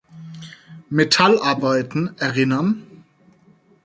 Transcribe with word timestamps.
Metallarbeiten 0.89 2.15
erinnern. 2.17 2.81